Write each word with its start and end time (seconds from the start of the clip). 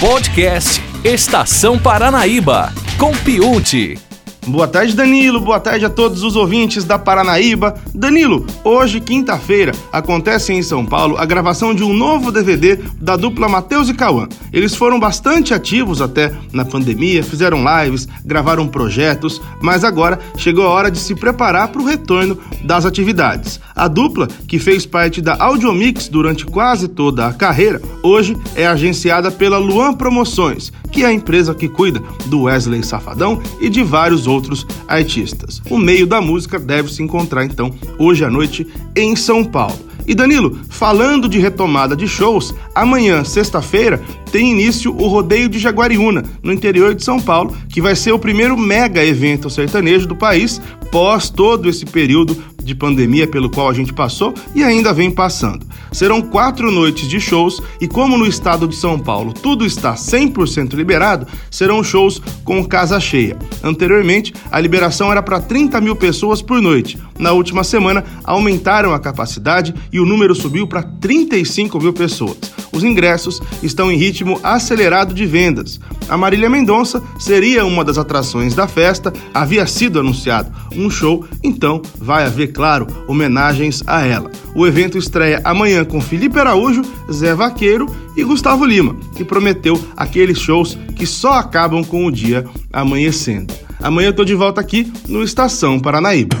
Podcast 0.00 0.80
Estação 1.04 1.78
Paranaíba, 1.78 2.72
com 2.98 3.12
Piunte. 3.18 3.98
Boa 4.46 4.66
tarde, 4.66 4.96
Danilo. 4.96 5.38
Boa 5.38 5.60
tarde 5.60 5.84
a 5.84 5.90
todos 5.90 6.22
os 6.22 6.34
ouvintes 6.34 6.82
da 6.82 6.98
Paranaíba. 6.98 7.74
Danilo, 7.94 8.46
hoje, 8.64 8.98
quinta-feira, 8.98 9.72
acontece 9.92 10.52
em 10.52 10.62
São 10.62 10.84
Paulo 10.84 11.18
a 11.18 11.26
gravação 11.26 11.74
de 11.74 11.84
um 11.84 11.92
novo 11.92 12.32
DVD 12.32 12.76
da 13.00 13.16
dupla 13.16 13.48
Matheus 13.48 13.90
e 13.90 13.94
Cauã. 13.94 14.26
Eles 14.50 14.74
foram 14.74 14.98
bastante 14.98 15.52
ativos 15.52 16.00
até 16.00 16.32
na 16.52 16.64
pandemia, 16.64 17.22
fizeram 17.22 17.62
lives, 17.62 18.08
gravaram 18.24 18.66
projetos, 18.66 19.40
mas 19.60 19.84
agora 19.84 20.18
chegou 20.38 20.66
a 20.66 20.70
hora 20.70 20.90
de 20.90 20.98
se 20.98 21.14
preparar 21.14 21.68
para 21.68 21.82
o 21.82 21.86
retorno 21.86 22.38
das 22.64 22.86
atividades. 22.86 23.60
A 23.76 23.88
dupla, 23.88 24.26
que 24.48 24.58
fez 24.58 24.86
parte 24.86 25.20
da 25.20 25.36
Audiomix 25.38 26.08
durante 26.08 26.46
quase 26.46 26.88
toda 26.88 27.26
a 27.26 27.32
carreira, 27.32 27.80
hoje 28.02 28.36
é 28.54 28.66
agenciada 28.66 29.30
pela 29.30 29.58
Luan 29.58 29.94
Promoções, 29.94 30.72
que 30.90 31.04
é 31.04 31.06
a 31.06 31.12
empresa 31.12 31.54
que 31.54 31.68
cuida 31.68 32.02
do 32.26 32.42
Wesley 32.42 32.82
Safadão 32.82 33.40
e 33.60 33.68
de 33.68 33.82
vários 33.82 34.26
outros 34.26 34.39
artistas. 34.86 35.62
O 35.70 35.78
meio 35.78 36.06
da 36.06 36.20
música 36.20 36.58
deve 36.58 36.92
se 36.92 37.02
encontrar 37.02 37.44
então 37.44 37.74
hoje 37.98 38.24
à 38.24 38.30
noite 38.30 38.66
em 38.96 39.14
São 39.16 39.44
Paulo. 39.44 39.90
E 40.06 40.14
Danilo, 40.14 40.58
falando 40.68 41.28
de 41.28 41.38
retomada 41.38 41.94
de 41.94 42.08
shows, 42.08 42.54
amanhã, 42.74 43.22
sexta-feira, 43.22 44.02
tem 44.32 44.50
início 44.50 44.92
o 44.92 45.06
Rodeio 45.06 45.48
de 45.48 45.58
Jaguariúna, 45.58 46.24
no 46.42 46.52
interior 46.52 46.94
de 46.94 47.04
São 47.04 47.20
Paulo, 47.20 47.56
que 47.68 47.80
vai 47.80 47.94
ser 47.94 48.12
o 48.12 48.18
primeiro 48.18 48.56
mega 48.56 49.04
evento 49.04 49.50
sertanejo 49.50 50.06
do 50.06 50.16
país, 50.16 50.60
pós 50.90 51.30
todo 51.30 51.68
esse 51.68 51.84
período 51.84 52.36
de 52.62 52.74
pandemia 52.74 53.26
pelo 53.26 53.50
qual 53.50 53.68
a 53.68 53.72
gente 53.72 53.92
passou 53.92 54.34
e 54.54 54.62
ainda 54.62 54.92
vem 54.92 55.10
passando. 55.10 55.66
Serão 55.92 56.22
quatro 56.22 56.70
noites 56.70 57.08
de 57.08 57.20
shows 57.20 57.60
e, 57.80 57.88
como 57.88 58.16
no 58.16 58.26
estado 58.26 58.68
de 58.68 58.76
São 58.76 58.98
Paulo 58.98 59.32
tudo 59.32 59.66
está 59.66 59.94
100% 59.94 60.74
liberado, 60.74 61.26
serão 61.50 61.82
shows 61.82 62.20
com 62.44 62.64
casa 62.64 63.00
cheia. 63.00 63.36
Anteriormente, 63.62 64.32
a 64.50 64.60
liberação 64.60 65.10
era 65.10 65.22
para 65.22 65.40
30 65.40 65.80
mil 65.80 65.96
pessoas 65.96 66.40
por 66.40 66.60
noite. 66.62 66.98
Na 67.18 67.32
última 67.32 67.64
semana, 67.64 68.04
aumentaram 68.24 68.94
a 68.94 69.00
capacidade 69.00 69.74
e 69.92 69.98
o 70.00 70.06
número 70.06 70.34
subiu 70.34 70.66
para 70.66 70.82
35 70.82 71.78
mil 71.80 71.92
pessoas. 71.92 72.38
Os 72.72 72.84
ingressos 72.84 73.40
estão 73.62 73.90
em 73.90 73.96
ritmo 73.96 74.38
acelerado 74.42 75.12
de 75.12 75.26
vendas. 75.26 75.80
A 76.08 76.16
Marília 76.16 76.50
Mendonça 76.50 77.02
seria 77.18 77.64
uma 77.64 77.84
das 77.84 77.98
atrações 77.98 78.54
da 78.54 78.66
festa, 78.66 79.12
havia 79.32 79.66
sido 79.66 80.00
anunciado 80.00 80.50
um 80.76 80.90
show, 80.90 81.24
então 81.42 81.82
vai 81.96 82.24
haver, 82.24 82.52
claro, 82.52 82.86
homenagens 83.06 83.82
a 83.86 84.04
ela. 84.04 84.30
O 84.54 84.66
evento 84.66 84.98
estreia 84.98 85.40
amanhã 85.44 85.84
com 85.84 86.00
Felipe 86.00 86.38
Araújo, 86.38 86.82
Zé 87.10 87.34
Vaqueiro 87.34 87.86
e 88.16 88.24
Gustavo 88.24 88.64
Lima, 88.64 88.96
que 89.16 89.24
prometeu 89.24 89.80
aqueles 89.96 90.38
shows 90.38 90.78
que 90.96 91.06
só 91.06 91.32
acabam 91.32 91.84
com 91.84 92.06
o 92.06 92.12
dia 92.12 92.44
amanhecendo. 92.72 93.52
Amanhã 93.82 94.08
eu 94.08 94.14
tô 94.14 94.24
de 94.24 94.34
volta 94.34 94.60
aqui 94.60 94.92
no 95.08 95.22
Estação 95.22 95.78
Paranaíba. 95.80 96.36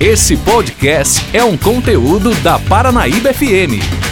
Esse 0.00 0.36
podcast 0.36 1.24
é 1.32 1.44
um 1.44 1.56
conteúdo 1.56 2.34
da 2.36 2.58
Paranaíba 2.58 3.32
FM. 3.32 4.11